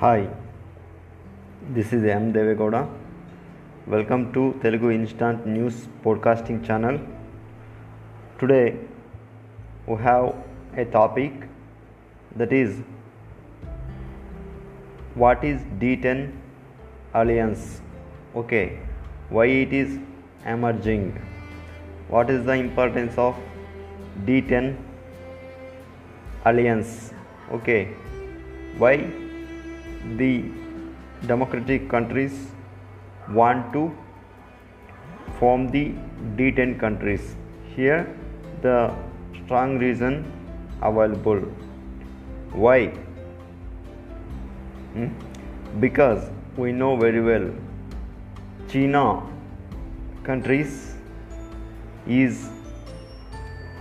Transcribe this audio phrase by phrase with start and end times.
[0.00, 0.24] Hi
[1.74, 2.76] this is M Deve Gowda
[3.88, 6.98] welcome to Telugu instant news podcasting channel
[8.40, 8.62] today
[9.88, 10.24] we have
[10.74, 11.32] a topic
[12.36, 12.70] that is
[15.14, 16.18] what is D10
[17.14, 17.62] alliance
[18.34, 18.64] okay
[19.30, 19.92] why it is
[20.46, 21.04] emerging
[22.08, 23.36] what is the importance of
[24.26, 24.66] D10
[26.44, 26.92] alliance
[27.52, 27.80] okay
[28.78, 28.94] why
[30.17, 30.43] The
[31.27, 32.51] democratic countries
[33.29, 33.95] want to
[35.39, 35.93] form the
[36.37, 37.35] D10 countries.
[37.75, 38.07] Here
[38.61, 38.93] the
[39.43, 40.23] strong reason
[40.81, 41.41] available.
[42.53, 42.87] Why?
[44.93, 45.07] Hmm?
[45.79, 47.45] because we know very well
[48.71, 49.03] china
[50.23, 50.95] countries
[52.05, 52.49] is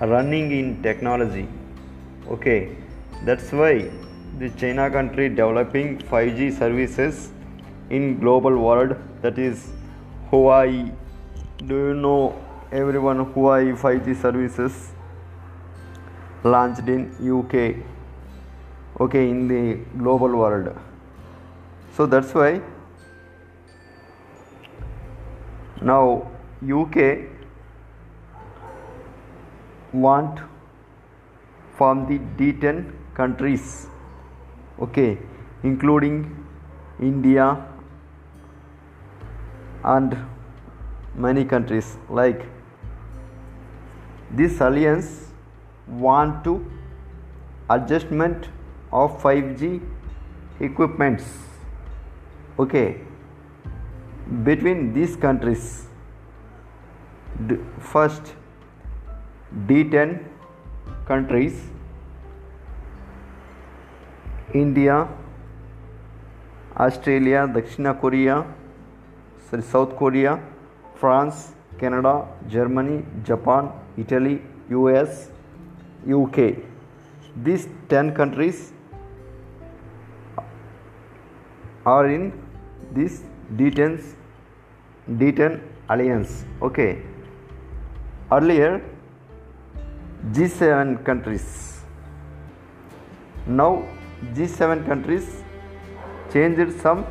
[0.00, 1.48] running in technology.
[2.28, 2.76] Okay
[3.24, 3.90] that's why
[4.40, 7.16] the china country developing 5g services
[7.96, 9.66] in global world that is
[10.30, 10.94] huawei.
[11.66, 12.34] Do you know
[12.72, 14.78] everyone huawei 5g services
[16.42, 17.54] launched in uk
[19.04, 19.62] okay in the
[19.98, 20.74] global world.
[21.94, 22.62] So that's why
[25.82, 26.02] now
[26.80, 26.96] uk
[29.92, 30.44] want
[31.76, 33.88] from the d10 countries
[34.80, 35.18] okay
[35.62, 36.16] including
[37.00, 37.46] india
[39.84, 40.16] and
[41.14, 41.96] many countries.
[42.08, 42.46] Like
[44.30, 45.32] this alliance
[45.88, 46.64] want to
[47.68, 48.48] adjustment
[48.92, 49.80] of 5g
[50.60, 51.24] equipments.
[52.58, 53.00] Okay
[54.44, 55.86] between these countries
[57.80, 58.34] first
[59.66, 60.22] d10
[61.08, 61.62] countries
[64.54, 64.96] india
[66.86, 68.36] australia dakshina korea
[69.48, 70.38] sorry south korea
[71.00, 71.40] france
[71.80, 72.14] canada
[72.54, 72.96] germany
[73.30, 73.70] japan
[74.04, 74.36] italy
[74.80, 75.30] us
[76.20, 76.38] uk
[77.48, 78.72] these 10 countries
[81.84, 82.32] are in
[82.92, 83.22] this
[83.56, 84.14] D10
[85.08, 86.44] D10 alliance.
[86.62, 87.02] Okay.
[88.30, 88.82] Earlier
[90.32, 91.82] G7 countries.
[93.46, 93.84] Now
[94.22, 95.42] G7 countries
[96.32, 97.06] changed some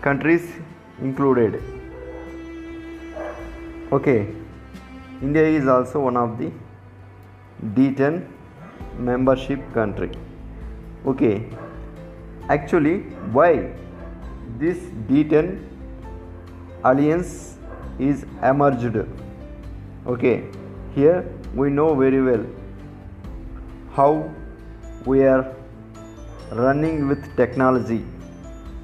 [0.00, 0.50] countries
[1.00, 1.62] included.
[3.92, 4.34] Okay.
[5.22, 6.50] India is also one of the
[7.76, 8.26] D10
[8.98, 10.10] membership country.
[11.06, 11.48] Okay.
[12.48, 12.98] Actually
[13.38, 13.72] why
[14.58, 14.78] this
[15.08, 15.62] D10
[16.82, 17.58] alliance
[18.00, 18.96] is emerged?
[20.04, 20.44] Okay.
[20.96, 21.24] Here
[21.54, 22.44] we know very well
[23.92, 24.28] how
[25.06, 25.54] we are
[26.50, 28.04] running with technology.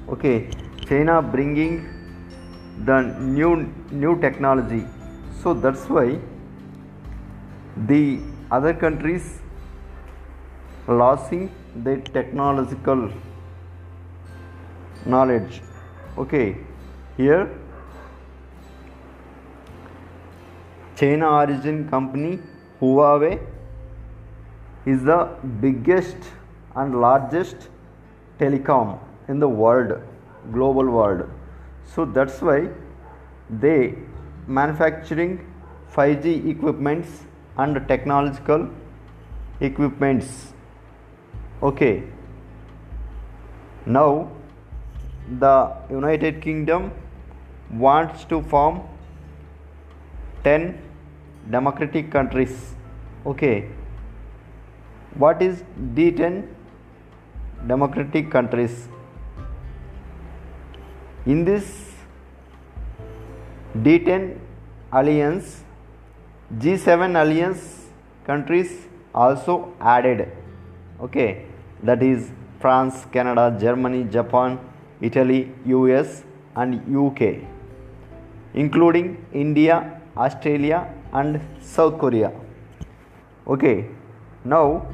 [0.09, 0.49] Okay
[0.87, 1.73] china bringing
[2.85, 3.01] the
[3.37, 3.51] new
[3.91, 4.85] new technology.
[5.43, 6.19] So that's why
[7.91, 8.19] the
[8.51, 9.39] other countries
[10.87, 13.11] losing their technological
[15.05, 15.61] knowledge.
[16.17, 16.57] Okay
[17.17, 17.47] here
[20.97, 22.39] china origin company
[22.81, 23.39] huawei
[24.91, 25.19] is the
[25.65, 26.29] biggest
[26.75, 27.67] and largest
[28.39, 29.91] telecom in the world
[30.51, 31.29] global world.
[31.93, 32.69] So that's why
[33.49, 33.95] they
[34.47, 35.33] manufacturing
[35.95, 37.25] 5g equipments
[37.57, 38.69] and technological
[39.59, 40.53] equipments.
[41.61, 42.03] Okay.
[43.85, 44.31] Now
[45.39, 46.91] the united kingdom
[47.71, 48.81] wants to form
[50.43, 50.81] 10
[51.51, 52.75] democratic countries.
[53.25, 53.67] Okay
[55.15, 55.63] what is
[55.95, 56.47] d10
[57.67, 58.87] democratic countries?
[61.25, 61.93] In this
[63.77, 64.37] d10
[64.91, 65.63] alliance
[66.57, 67.87] g7 alliance
[68.25, 70.31] countries also added.
[71.01, 71.45] Okay
[71.83, 74.59] that is france canada germany japan
[75.01, 76.23] italy us
[76.55, 77.21] and uk
[78.53, 79.75] including india
[80.17, 80.79] australia
[81.13, 82.31] and south korea.
[83.47, 83.87] Okay
[84.43, 84.85] now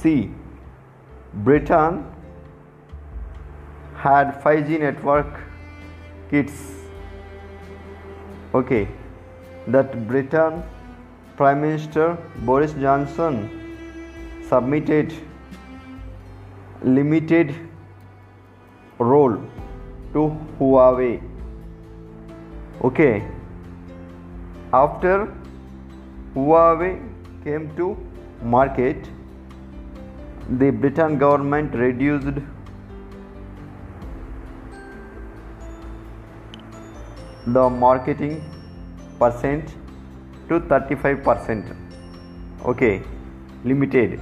[0.00, 0.30] see
[1.46, 2.04] britain
[4.02, 5.38] had 5g network
[6.30, 6.58] kits.
[8.54, 8.88] Okay
[9.76, 10.62] that britain
[11.38, 12.04] prime minister
[12.50, 13.40] boris johnson
[14.50, 15.12] submitted
[16.82, 17.54] limited
[18.98, 19.36] role
[20.12, 20.22] to
[20.60, 21.20] huawei.
[22.84, 23.24] Okay
[24.72, 25.14] after
[26.34, 26.92] huawei
[27.44, 27.96] came to
[28.56, 29.10] market
[30.48, 32.40] the Britain government reduced
[37.46, 38.42] the marketing
[39.18, 39.74] percent
[40.48, 41.66] to 35 percent.
[42.64, 43.02] Okay
[43.64, 44.20] limited.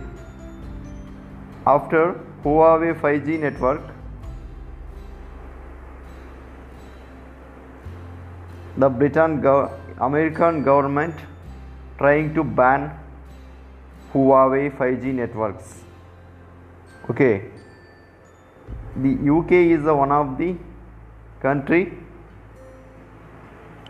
[1.66, 3.80] After Huawei 5G network
[8.76, 9.44] the Britain
[10.00, 11.14] American government
[11.98, 12.90] trying to ban
[14.12, 15.85] Huawei 5G networks
[17.10, 17.50] okay
[19.04, 20.56] the UK is one of the
[21.40, 21.92] country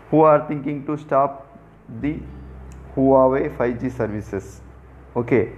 [0.09, 1.59] who are thinking to stop
[2.01, 2.19] the
[2.95, 4.61] Huawei 5G services.
[5.15, 5.53] Okay,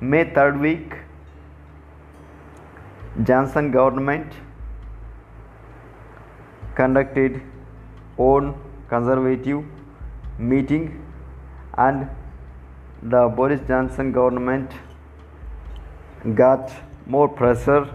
[0.00, 0.94] May 3rd week,
[3.24, 4.32] Johnson government
[6.74, 7.40] conducted
[8.18, 8.54] own
[8.88, 9.64] conservative
[10.38, 11.02] meeting
[11.78, 12.08] and
[13.02, 14.70] the Boris Johnson government
[16.34, 16.72] got
[17.06, 17.88] more pressure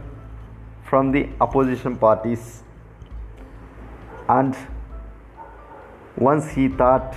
[0.84, 2.64] from the opposition parties.
[4.30, 4.56] And
[6.18, 7.16] once he thought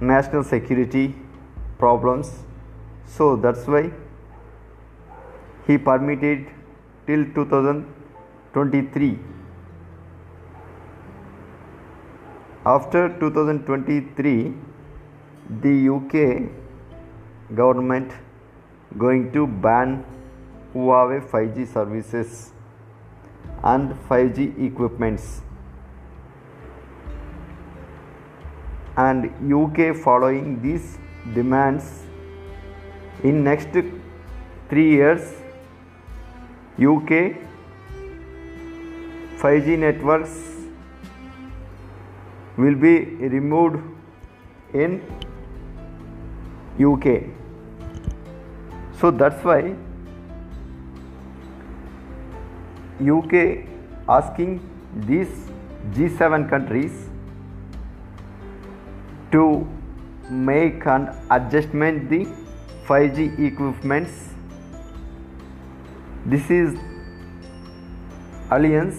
[0.00, 1.14] national security
[1.78, 2.28] problems
[3.04, 3.90] so that's why
[5.66, 6.46] he permitted
[7.06, 9.18] till 2023
[12.74, 14.54] after 2023
[15.66, 16.14] the uk
[17.60, 18.12] government
[18.96, 20.04] going to ban
[20.74, 22.52] huawei 5g services
[23.62, 25.42] and 5g equipments.
[28.96, 30.98] And UK following these
[31.34, 32.04] demands
[33.22, 33.68] in next
[34.70, 35.34] 3 years
[36.78, 37.34] UK
[39.38, 40.36] 5G networks
[42.56, 42.94] will be
[43.34, 43.80] removed
[44.72, 45.00] in
[46.80, 47.22] UK
[49.00, 49.74] so that's why
[53.00, 53.64] UK
[54.08, 54.60] asking
[55.06, 55.28] these
[55.92, 57.08] G7 countries
[59.30, 59.66] to
[60.30, 62.26] make an adjustment the
[62.88, 64.34] 5G equipments.
[66.26, 66.76] This is
[68.50, 68.96] alliance,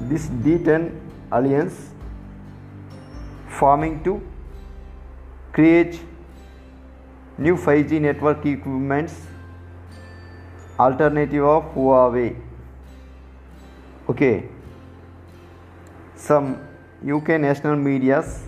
[0.00, 0.98] this D10
[1.30, 1.90] alliance
[3.48, 4.20] forming to
[5.52, 6.00] create
[7.42, 9.14] new 5G network equipments
[10.78, 12.36] alternative of Huawei.
[14.08, 14.48] Okay,
[16.16, 16.50] some
[17.14, 18.44] UK national medias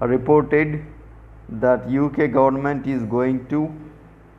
[0.00, 0.84] reported
[1.48, 3.62] that UK government is going to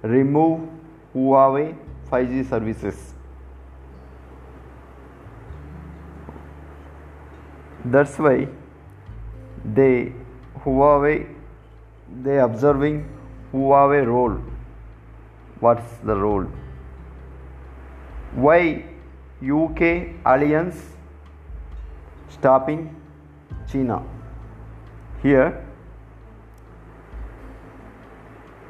[0.02, 0.68] remove
[1.16, 1.76] Huawei
[2.12, 3.14] 5G services.
[7.84, 8.48] That's why
[9.66, 10.14] they
[10.66, 11.16] Huawei
[12.24, 13.02] they observing
[13.54, 14.38] Huawei role.
[15.60, 16.48] What's the role?
[18.34, 18.86] Why
[19.44, 20.78] UK alliance
[22.30, 22.96] stopping
[23.72, 24.04] China?
[25.22, 25.66] Here,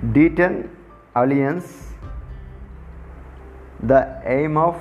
[0.01, 0.69] D10
[1.15, 1.93] alliance,
[3.81, 4.77] the aim of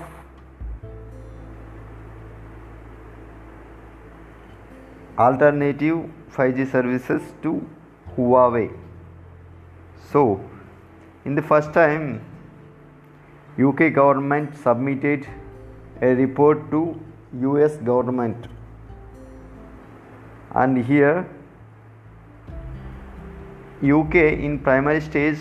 [5.19, 7.61] alternative 5G services to
[8.17, 8.71] Huawei.
[10.09, 10.41] So,
[11.25, 12.25] in the first time,
[13.59, 15.27] UK government submitted
[16.01, 16.99] a report to
[17.43, 18.47] US government
[20.55, 21.29] and here
[23.83, 24.15] UK
[24.49, 25.39] in primary stage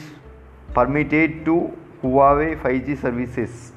[0.73, 1.55] permitted to
[2.03, 3.73] Huawei 5G services.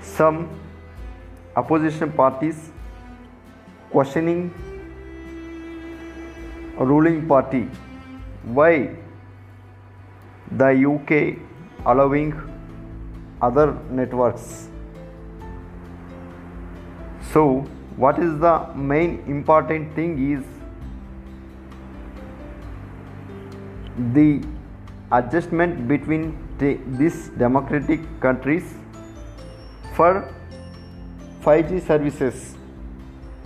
[0.00, 0.48] Some
[1.54, 2.70] opposition parties
[3.90, 4.52] questioning
[6.78, 7.68] ruling party
[8.44, 8.96] why
[10.50, 11.38] the UK
[11.84, 12.34] allowing
[13.42, 14.68] other networks.
[17.32, 17.66] So,
[17.96, 20.44] what is the main important thing is
[24.12, 24.42] the
[25.12, 28.74] adjustment between the, these democratic countries
[29.94, 30.32] for
[31.42, 32.56] 5G services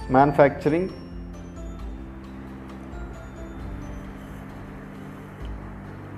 [0.09, 0.93] manufacturing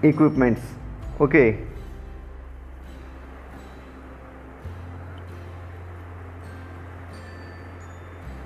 [0.02, 0.62] equipments.
[1.20, 1.58] Okay.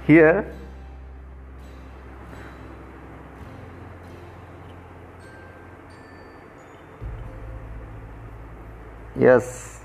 [0.06, 0.54] Here
[9.18, 9.80] yes.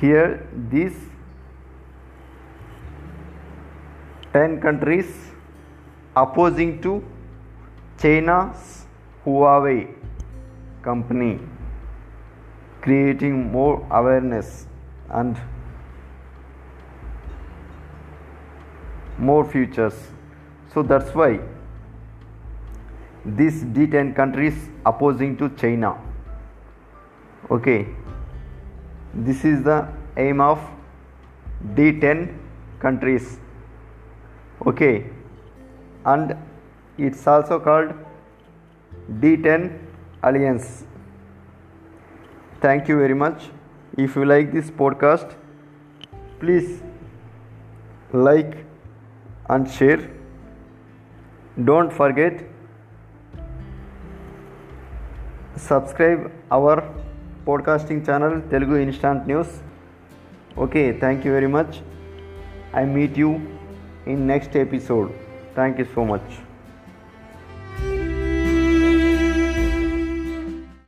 [0.00, 0.96] Here these
[4.32, 5.23] 10 countries
[6.16, 7.02] opposing to
[7.98, 8.86] China's
[9.24, 9.94] Huawei
[10.82, 11.40] company,
[12.80, 14.66] creating more awareness
[15.10, 15.36] and
[19.18, 19.94] more futures.
[20.72, 21.40] So that's why
[23.24, 24.54] these D10 countries
[24.84, 25.96] opposing to China.
[27.50, 27.86] Okay,
[29.14, 30.60] this is the aim of
[31.74, 32.36] D10
[32.80, 33.38] countries.
[34.66, 35.10] Okay,
[36.04, 36.36] and
[36.98, 37.92] it's also called
[39.20, 39.78] D10
[40.22, 40.84] Alliance.
[42.60, 43.50] Thank you very much.
[43.96, 45.34] If you like this podcast,
[46.40, 46.82] please
[48.12, 48.56] like
[49.48, 50.10] and share.
[51.64, 52.44] Don't forget
[55.56, 56.76] subscribe our
[57.46, 59.60] podcasting channel Telugu Instant News.
[60.56, 61.82] Okay, thank you very much.
[62.72, 63.30] I meet you
[64.06, 65.12] in next episode.
[65.54, 66.43] Thank you so much.